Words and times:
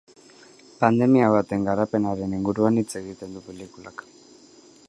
Pandemia 0.83 1.27
baten 1.35 1.69
garapenaren 1.69 2.35
inguruan 2.39 2.83
hitz 2.83 2.89
egiten 3.03 3.37
du 3.39 3.47
pelikulak. 3.51 4.07